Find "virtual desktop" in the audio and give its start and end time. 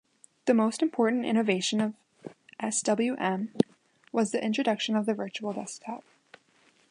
5.13-6.03